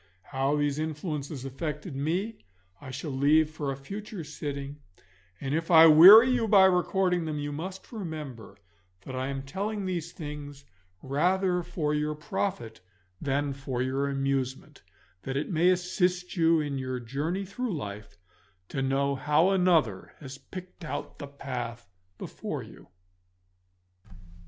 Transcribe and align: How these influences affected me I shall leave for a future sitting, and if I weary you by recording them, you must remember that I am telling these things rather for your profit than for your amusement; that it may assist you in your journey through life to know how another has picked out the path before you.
How 0.23 0.57
these 0.57 0.79
influences 0.79 1.45
affected 1.45 1.95
me 1.95 2.39
I 2.81 2.89
shall 2.89 3.11
leave 3.11 3.51
for 3.51 3.71
a 3.71 3.77
future 3.77 4.23
sitting, 4.23 4.79
and 5.39 5.53
if 5.53 5.69
I 5.69 5.85
weary 5.85 6.31
you 6.31 6.47
by 6.47 6.65
recording 6.65 7.23
them, 7.25 7.37
you 7.37 7.51
must 7.51 7.91
remember 7.91 8.57
that 9.01 9.15
I 9.15 9.27
am 9.27 9.43
telling 9.43 9.85
these 9.85 10.11
things 10.11 10.65
rather 11.03 11.61
for 11.61 11.93
your 11.93 12.15
profit 12.15 12.81
than 13.21 13.53
for 13.53 13.83
your 13.83 14.09
amusement; 14.09 14.81
that 15.21 15.37
it 15.37 15.51
may 15.51 15.69
assist 15.69 16.35
you 16.35 16.59
in 16.59 16.79
your 16.79 16.99
journey 16.99 17.45
through 17.45 17.77
life 17.77 18.17
to 18.69 18.81
know 18.81 19.13
how 19.13 19.51
another 19.51 20.13
has 20.19 20.39
picked 20.39 20.83
out 20.83 21.19
the 21.19 21.27
path 21.27 21.87
before 22.17 22.63
you. 22.63 22.87